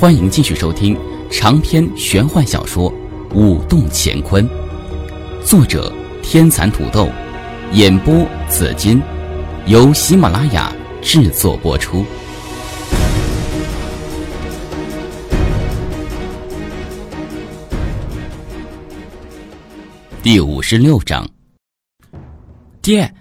[0.00, 0.98] 欢迎继续收听
[1.30, 2.90] 长篇玄幻小说
[3.34, 4.48] 《舞动乾坤》，
[5.44, 7.06] 作者天蚕土豆，
[7.74, 9.02] 演播紫金，
[9.66, 12.02] 由喜马拉雅制作播出。
[20.22, 21.28] 第五十六章，
[22.80, 23.12] 爹，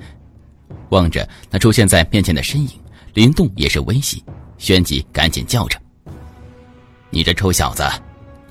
[0.92, 2.70] 望着那出现在面前的身影，
[3.14, 4.24] 林动也是微喜，
[4.58, 5.78] 旋即赶紧叫着。
[7.10, 7.84] 你这臭小子，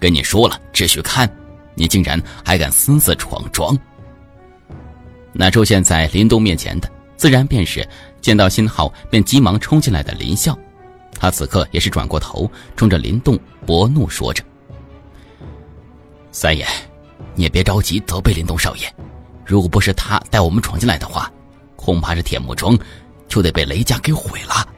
[0.00, 1.30] 跟你说了只许看，
[1.74, 3.76] 你竟然还敢私自闯庄！
[5.32, 7.86] 那出现在林东面前的，自然便是
[8.20, 10.58] 见到信号便急忙冲进来的林笑。
[11.20, 14.42] 他此刻也是转过头，冲着林动薄怒说着
[16.32, 16.66] ：“三爷，
[17.34, 18.92] 你也别着急责备林东少爷，
[19.44, 21.30] 如果不是他带我们闯进来的话，
[21.76, 22.78] 恐怕这铁木庄
[23.28, 24.68] 就得被雷家给毁了。”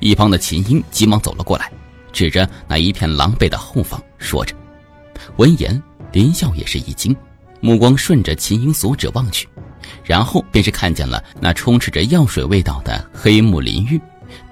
[0.00, 1.70] 一旁的秦英急忙走了过来。
[2.12, 4.54] 指着那一片狼狈的后方说着，
[5.36, 7.14] 闻言，林笑也是一惊，
[7.60, 9.48] 目光顺着秦英所指望去，
[10.04, 14.00] 然后便是看见了那充斥着药水味道的黑木林玉，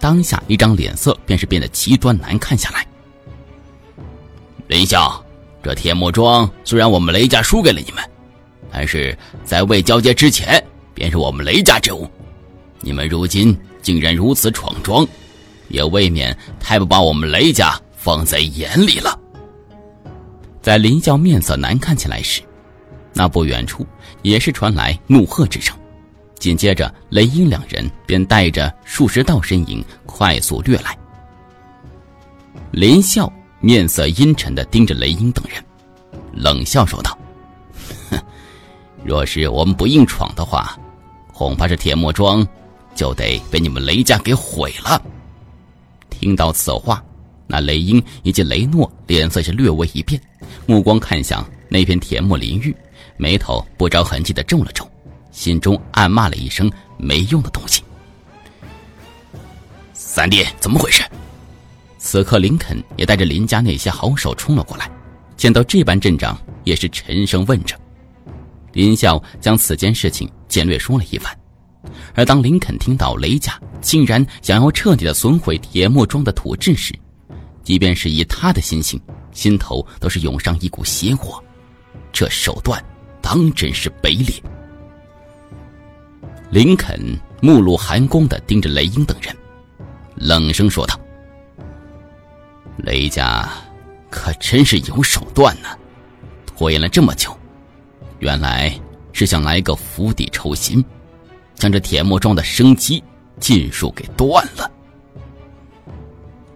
[0.01, 2.87] 当下一张脸色便是变得极端难看下来。
[4.67, 5.25] 林笑，
[5.63, 8.05] 这铁木庄虽然我们雷家输给了你们，
[8.71, 10.63] 但是在未交接之前
[10.95, 12.09] 便是我们雷家之物，
[12.81, 15.07] 你们如今竟然如此闯庄！
[15.69, 19.19] 也未免太不把我们雷家放在眼里了。
[20.61, 22.43] 在林笑面色难看起来时，
[23.15, 23.87] 那不远处
[24.23, 25.75] 也是传来怒喝之声。
[26.39, 30.97] 紧接着，雷英两人便带着数十道身影快速掠来。
[32.71, 35.65] 林笑面色阴沉的盯着雷英等人，
[36.33, 37.19] 冷笑说道
[38.11, 38.21] ：“哼，
[39.05, 40.79] 若是我们不硬闯的话，
[41.33, 42.47] 恐怕这铁木庄
[42.95, 45.03] 就得被你们雷家给毁了。”
[46.19, 47.03] 听到此话，
[47.47, 50.21] 那雷英以及雷诺脸色是略微一变，
[50.67, 52.75] 目光看向那片铁木林域，
[53.17, 54.89] 眉头不着痕迹的皱了皱，
[55.31, 57.85] 心中暗骂了一声“没用的东西”。
[59.95, 61.05] 三弟，怎么回事？
[61.99, 64.91] 此刻林肯也带着林家那些好手冲了过来，
[65.37, 67.79] 见到这般阵仗，也是沉声问着。
[68.73, 71.33] 林笑将此件事情简略说了一番。
[72.15, 76.95] 而当林肯听到雷家竟然想要彻底的损毁铁木庄的土质时，
[77.63, 79.01] 即便是以他的心性，
[79.33, 81.43] 心头都是涌上一股邪火。
[82.13, 82.83] 这手段
[83.21, 84.35] 当真是卑劣。
[86.51, 86.99] 林肯
[87.41, 89.37] 目露寒光的盯着雷英等人，
[90.17, 90.99] 冷声说道
[92.79, 93.49] ：“雷家
[94.11, 95.69] 可真是有手段呢，
[96.47, 97.37] 拖延了这么久，
[98.19, 98.73] 原来
[99.13, 100.85] 是想来个釜底抽薪。”
[101.59, 103.03] 将这铁木庄的生机
[103.41, 104.71] 尽数给断了。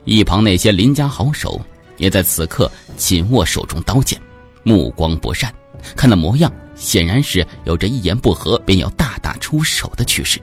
[0.04, 1.60] 一旁那些林家好手
[1.96, 4.20] 也在此刻紧握手中刀剑，
[4.62, 5.52] 目光不善，
[5.96, 10.41] 看那模样，显然是有着一言不合便要大打出手的趋势。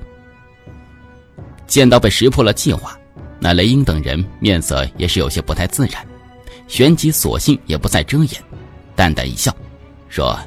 [1.66, 2.98] 见到被识破了计划，
[3.40, 6.06] 那雷英等人面色也是有些不太自然，
[6.68, 8.44] 旋即索性也不再遮掩，
[8.96, 9.56] 淡淡一笑，
[10.10, 10.38] 说：“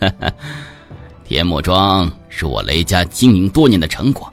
[0.00, 0.32] 哈哈。”
[1.24, 4.32] 铁木庄是我雷家经营多年的成果，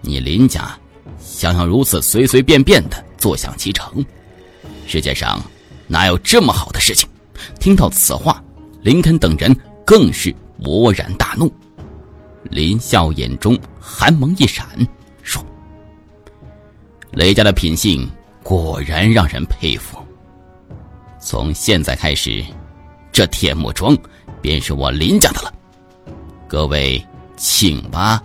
[0.00, 0.74] 你林家
[1.18, 4.02] 想要如此随随便便的坐享其成，
[4.86, 5.42] 世界上
[5.86, 7.06] 哪有这么好的事情？
[7.58, 8.42] 听到此话，
[8.82, 9.54] 林肯等人
[9.84, 11.52] 更是勃然大怒。
[12.44, 14.66] 林笑眼中寒芒一闪，
[15.22, 15.44] 说
[17.12, 18.10] ：“雷家的品性
[18.42, 19.98] 果然让人佩服。
[21.20, 22.42] 从现在开始，
[23.12, 23.96] 这铁木庄
[24.40, 25.52] 便是我林家的了。”
[26.50, 27.00] 各位，
[27.36, 28.20] 请吧。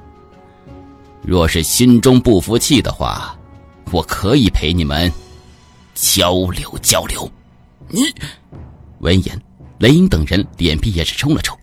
[1.21, 3.37] 若是心中不服气的话，
[3.91, 5.13] 我可以陪你们
[5.93, 7.31] 交流交流。
[7.87, 8.01] 你
[8.97, 9.39] 闻言，
[9.77, 11.55] 雷英等人脸皮也是抽了抽。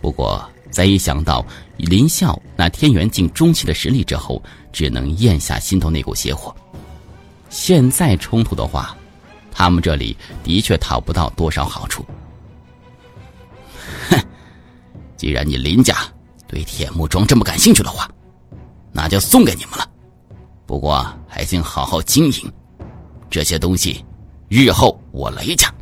[0.00, 1.44] 不过，在一想到
[1.76, 4.40] 林笑那天元境中期的实力之后，
[4.72, 6.54] 只能咽下心头那股邪火。
[7.50, 8.96] 现在冲突的话，
[9.50, 12.06] 他们这里的确讨不到多少好处。
[15.16, 15.96] 既然你林家
[16.46, 18.08] 对铁木庄这么感兴趣的话，
[18.92, 19.90] 那就送给你们了。
[20.66, 22.52] 不过还请好好经营，
[23.28, 24.04] 这些东西，
[24.48, 25.72] 日后我雷家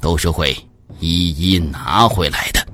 [0.00, 0.56] 都是会
[0.98, 2.66] 一一拿回来的。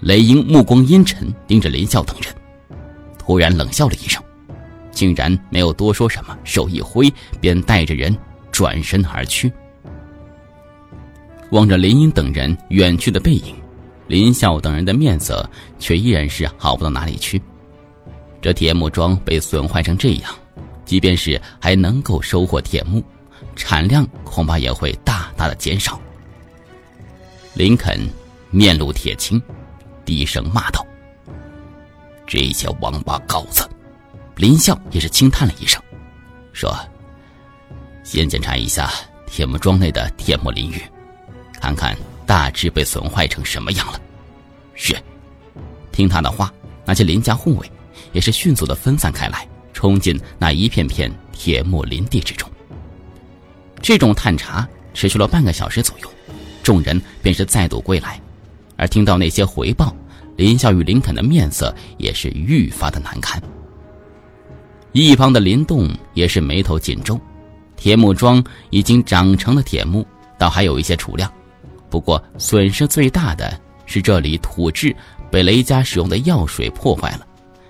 [0.00, 2.34] 雷英目光阴沉，盯着林笑等人，
[3.18, 4.22] 突然冷笑了一声，
[4.90, 8.16] 竟然没有多说什么，手一挥，便带着人
[8.52, 9.52] 转身而去。
[11.50, 13.54] 望着林英等人远去的背影。
[14.06, 15.48] 林笑等人的面色
[15.78, 17.40] 却依然是好不到哪里去。
[18.40, 20.34] 这铁木桩被损坏成这样，
[20.84, 23.02] 即便是还能够收获铁木，
[23.56, 25.98] 产量恐怕也会大大的减少。
[27.54, 27.98] 林肯
[28.50, 29.40] 面露铁青，
[30.04, 30.84] 低声骂道
[32.26, 33.68] ：“这些王八羔子！”
[34.36, 35.80] 林笑也是轻叹了一声，
[36.52, 36.76] 说
[38.04, 38.90] ：“先检查一下
[39.26, 40.82] 铁木庄内的铁木淋浴，
[41.60, 44.00] 看看大致被损坏成什么样了。”
[44.74, 44.96] 是，
[45.92, 46.52] 听他的话，
[46.84, 47.70] 那些林家护卫
[48.12, 52.50] 也是迅速的分散开来，冲进那一片片铁木林地之中。
[53.80, 56.08] 这种探查持续了半个小时左右，
[56.62, 58.20] 众人便是再度归来，
[58.76, 59.94] 而听到那些回报，
[60.36, 63.42] 林笑与林肯的面色也是愈发的难看。
[64.92, 67.20] 一旁的林动也是眉头紧皱，
[67.76, 70.06] 铁木桩已经长成了铁木，
[70.38, 71.30] 倒还有一些储量。
[71.94, 73.56] 不过损失最大的
[73.86, 74.92] 是这里土质
[75.30, 77.26] 被雷家使用的药水破坏了，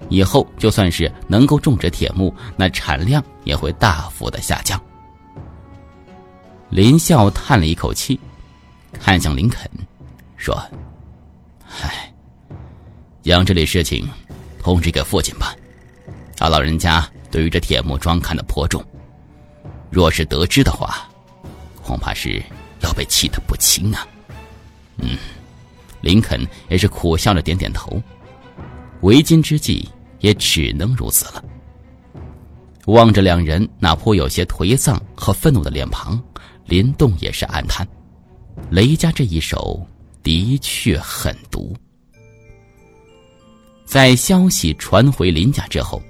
[0.09, 4.83] 以后就算是能够种植铁木，那产量也会大幅的下降。
[6.71, 8.19] 林笑叹了一口气，
[8.99, 9.71] 看向林肯，
[10.39, 10.59] 说
[11.83, 12.11] ：“唉，
[13.21, 14.09] 将这里事情
[14.59, 15.55] 通知给父亲吧。”
[16.35, 18.83] 他老人家对于这铁木庄看得颇重，
[19.91, 21.07] 若是得知的话，
[21.83, 22.43] 恐怕是
[22.81, 24.09] 要被气得不轻啊。
[24.99, 25.17] 嗯，
[26.01, 28.03] 林肯也是苦笑着点点头，
[29.03, 29.89] 为今之计
[30.21, 31.45] 也只能如此了。
[32.87, 36.23] 望着两人那颇有些颓丧和愤怒的脸庞，
[36.67, 37.87] 林动也是暗叹：
[38.71, 39.87] 雷家这一手
[40.23, 41.75] 的确狠毒。
[43.85, 46.03] 在消息传回林家之后。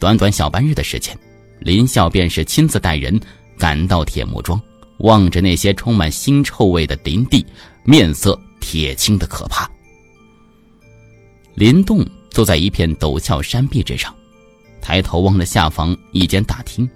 [0.00, 1.18] 短短小半日的时间，
[1.58, 3.20] 林笑便是亲自带人
[3.58, 4.62] 赶到铁木庄，
[4.98, 7.44] 望着那些充满腥臭味的林地，
[7.88, 9.66] 面色铁青的可怕。
[11.54, 14.14] 林动坐在一片陡峭山壁之上，
[14.82, 16.86] 抬头望着下方一间大厅，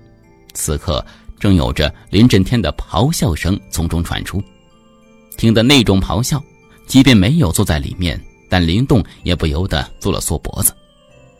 [0.53, 1.03] 此刻
[1.41, 4.43] 正有着林震天的咆哮声从中传出。
[5.39, 6.45] 听得那种咆哮，
[6.87, 10.77] 即便没有坐在里面，但林动也不由得缩了缩脖子。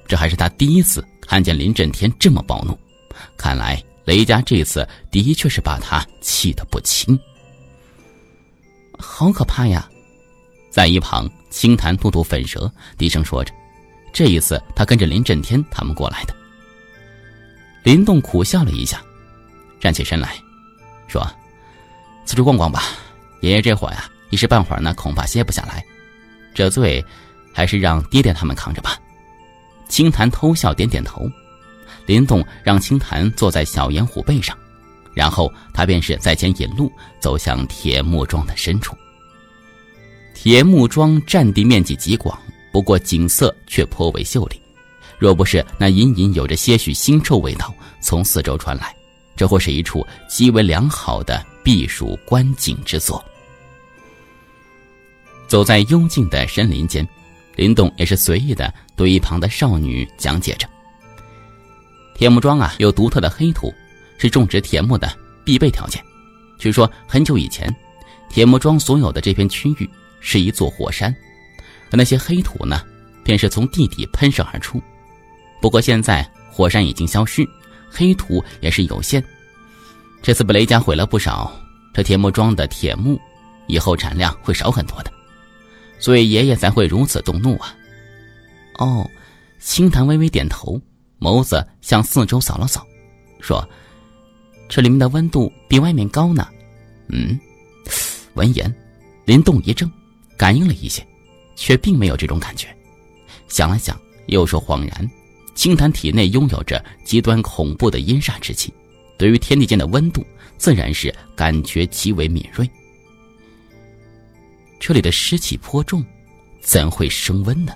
[0.09, 1.07] 这还是他第一次。
[1.21, 2.77] 看见林震天这么暴怒，
[3.37, 7.19] 看来雷家这次的确是把他气得不轻。
[9.03, 9.87] 好可怕呀！
[10.71, 13.53] 在一旁，青檀吐吐粉舌，低声说着
[14.11, 16.35] ：“这一次他跟着林震天他们过来的。”
[17.85, 19.03] 林动苦笑了一下，
[19.81, 20.37] 站起身来，
[21.09, 21.27] 说
[22.25, 22.85] ：“四处逛逛吧，
[23.41, 25.85] 爷爷这会儿呀，一时半会儿呢，恐怕歇不下来。
[26.55, 27.05] 这罪，
[27.53, 28.97] 还是让爹爹他们扛着吧。”
[29.89, 31.29] 青檀偷笑，点点头。
[32.07, 34.57] 林动让青檀坐在小岩虎背上，
[35.15, 38.97] 然后他便是在前引路，走向铁木庄的深处。
[40.35, 42.39] 铁木庄占地面积极广，
[42.73, 44.61] 不过景色却颇为秀丽。
[45.19, 48.95] 若不是那隐隐有着些许腥臭味道从四周传来，
[49.37, 53.23] 这或是一处极为良好的避暑观景之所。
[55.47, 57.07] 走在幽静的山林间。
[57.55, 60.67] 林动也是随意的对一旁的少女讲解着
[62.17, 63.71] ：“铁木庄啊，有独特的黑土，
[64.23, 66.01] 是种植铁木的必备条件。
[66.57, 67.75] 据说很久以前，
[68.31, 69.91] 铁木庄所有的这片区域
[70.21, 71.13] 是一座火山，
[71.91, 72.81] 而那些黑土呢，
[73.25, 74.81] 便是从地底喷射而出。
[75.61, 77.45] 不过现在火山已经消失，
[77.91, 79.21] 黑土也是有限。
[80.23, 81.53] 这次被雷家毁了不少，
[81.93, 83.21] 这铁木庄的铁木，
[83.67, 85.13] 以后产量会少很多的。”
[85.99, 87.75] 所以爷爷才会如此动怒啊！
[88.79, 89.11] 哦，
[89.59, 90.81] 青檀微微点头，
[91.19, 92.87] 眸子向四周扫了扫，
[93.41, 93.69] 说
[94.75, 96.49] ：“这里面的温度比外面高呢。”
[97.13, 97.39] 嗯，
[98.33, 98.75] 闻言，
[99.27, 99.91] 林动一怔，
[100.35, 101.07] 感应了一些，
[101.55, 102.75] 却并没有这种感觉。
[103.49, 105.11] 想了想，又说：“恍然，
[105.55, 108.73] 青檀体内拥有着极端恐怖的阴煞之气，
[109.19, 110.25] 对于天地间的温度，
[110.57, 112.67] 自然是感觉极为敏锐。”
[114.81, 116.03] 这里的湿气颇重，
[116.63, 117.75] 怎会升温呢？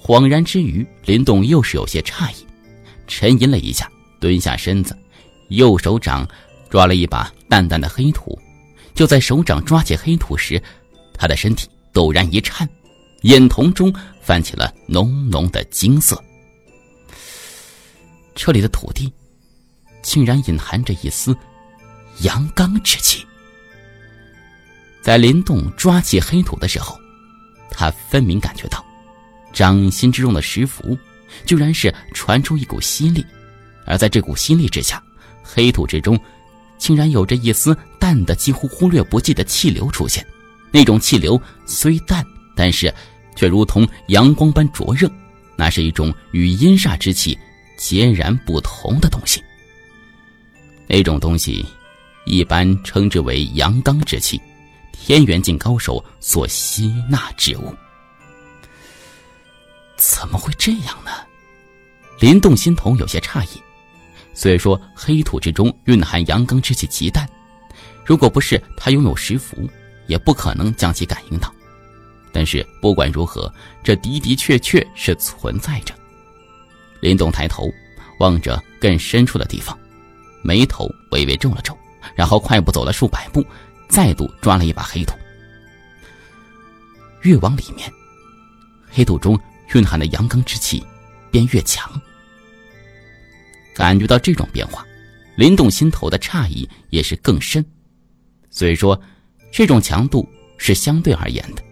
[0.00, 2.46] 恍然之余，林动又是有些诧异，
[3.08, 3.90] 沉吟了一下，
[4.20, 4.96] 蹲下身子，
[5.48, 6.28] 右手掌
[6.70, 8.38] 抓了一把淡淡的黑土。
[8.94, 10.60] 就在手掌抓起黑土时，
[11.14, 12.68] 他的身体陡然一颤，
[13.22, 16.20] 眼瞳中泛起了浓浓的金色。
[18.34, 19.12] 这里的土地，
[20.02, 21.36] 竟然隐含着一丝
[22.22, 23.24] 阳刚之气。
[25.00, 26.98] 在林动抓起黑土的时候，
[27.70, 28.84] 他分明感觉到，
[29.52, 30.98] 掌心之中的石符，
[31.46, 33.24] 居然是传出一股吸力，
[33.86, 35.02] 而在这股吸力之下，
[35.50, 36.20] 黑土之中，
[36.76, 40.24] 竟然有着一丝淡的几乎忽略不计的气流出现。
[40.70, 42.22] 那种气流虽淡，
[42.54, 42.94] 但是
[43.34, 45.10] 却如同阳光般灼热，
[45.56, 47.36] 那是一种与阴煞之气
[47.78, 49.42] 截然不同的东西。
[50.86, 51.64] 那种东西
[52.26, 54.38] 一般称之为阳刚之气，
[54.92, 57.74] 天元境高手所吸纳之物。
[59.96, 61.10] 怎么会这样呢？
[62.20, 63.62] 林动心头有些诧异。
[64.38, 67.28] 虽说黑土之中蕴含阳刚之气极淡，
[68.06, 69.68] 如果不是他拥有石符，
[70.06, 71.52] 也不可能将其感应到。
[72.30, 73.52] 但是不管如何，
[73.82, 75.92] 这的的确确是存在着。
[77.00, 77.68] 林动抬头
[78.20, 79.76] 望着更深处的地方，
[80.40, 81.76] 眉头微微皱了皱，
[82.14, 83.44] 然后快步走了数百步，
[83.88, 85.16] 再度抓了一把黑土。
[87.22, 87.92] 越往里面，
[88.88, 89.36] 黑土中
[89.74, 90.86] 蕴含的阳刚之气
[91.28, 92.00] 便越强。
[93.78, 94.84] 感觉到这种变化，
[95.36, 97.64] 林动心头的诧异也是更深。
[98.50, 99.00] 虽说
[99.52, 101.62] 这种强度是相对而言的，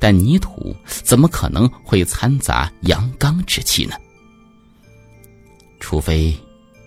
[0.00, 3.94] 但泥土怎么可能会掺杂阳刚之气呢？
[5.78, 6.36] 除非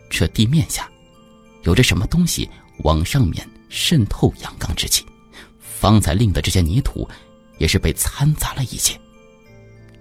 [0.10, 0.86] 这地面下
[1.64, 5.06] 有着什么东西往上面渗透阳刚之气，
[5.62, 7.08] 方才令的这些泥土
[7.58, 9.00] 也是被掺杂了一些。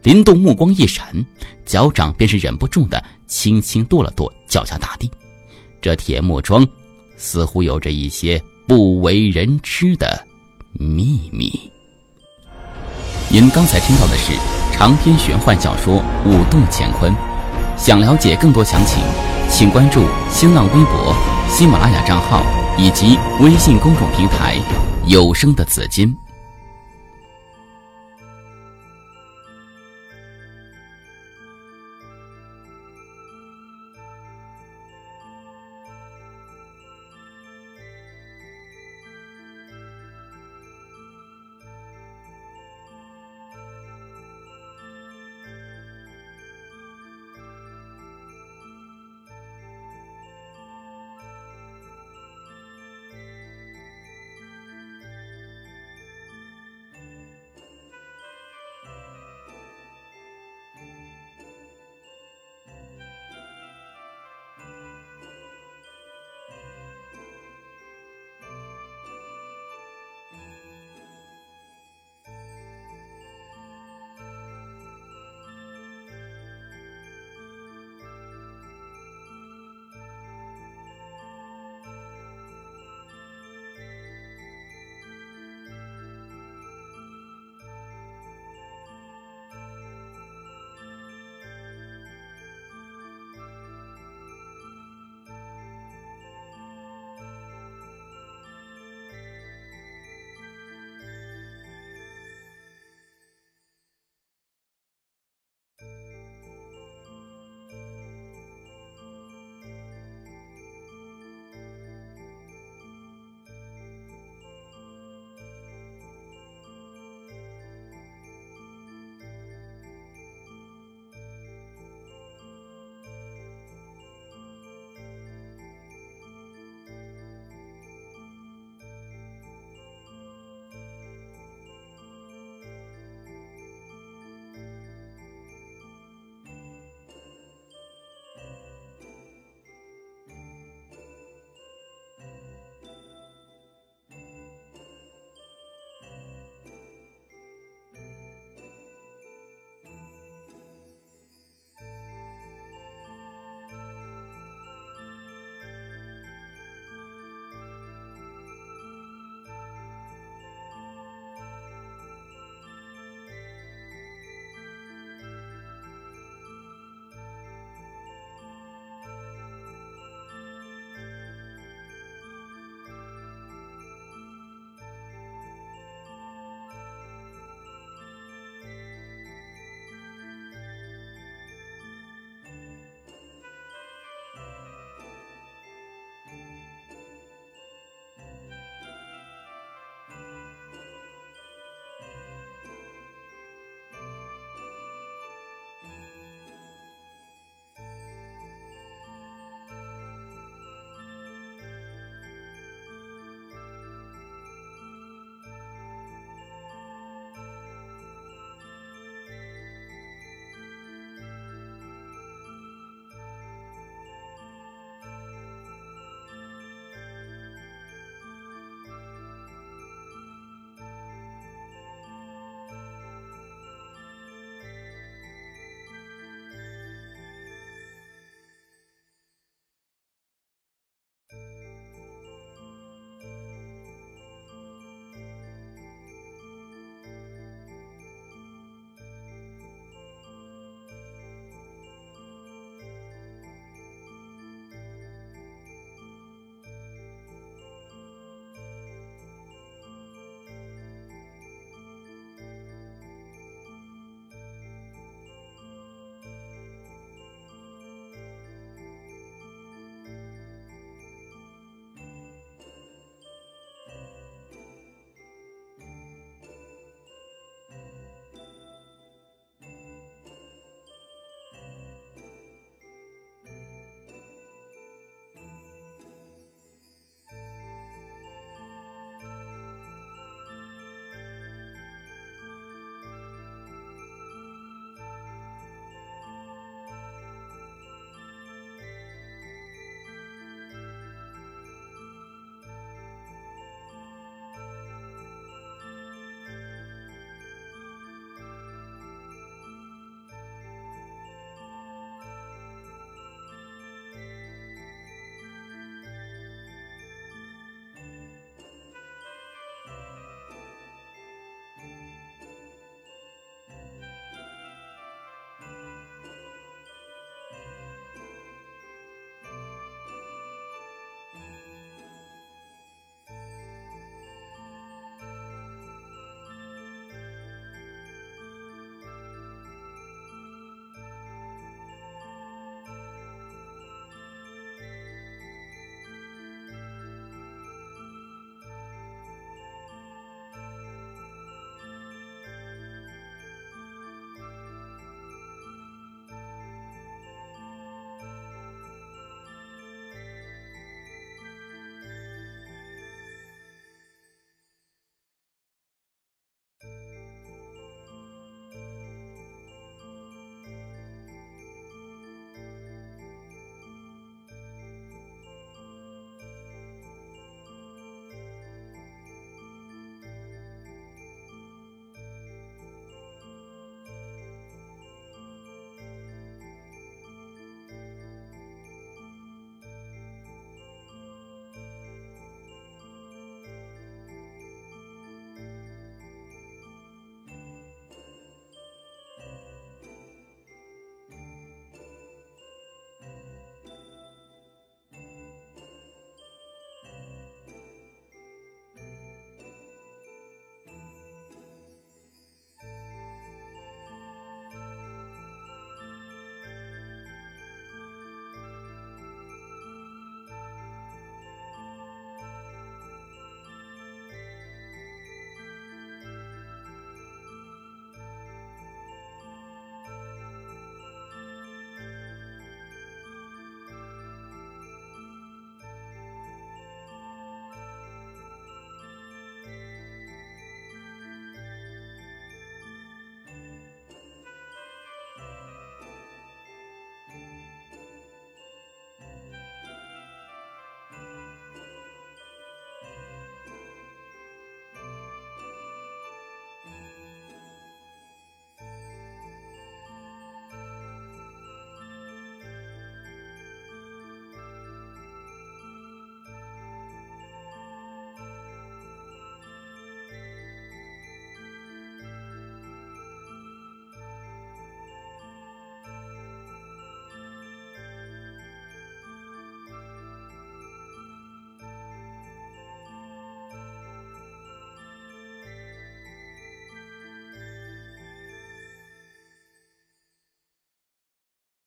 [0.03, 1.25] 林动目光一闪，
[1.65, 5.11] 脚掌便是忍不住的轻轻跺了跺脚下大地。
[5.80, 6.66] 这铁木桩
[7.16, 10.26] 似乎有着一些不为人知的
[10.73, 11.71] 秘密。
[13.28, 14.33] 您刚才听到的是
[14.73, 17.12] 长篇玄幻小说《武动乾坤》，
[17.76, 19.02] 想了解更多详情，
[19.50, 21.14] 请关注新浪微博、
[21.49, 22.42] 喜马拉雅账号
[22.78, 24.56] 以及微信公众平台
[25.06, 26.16] “有声的紫金”。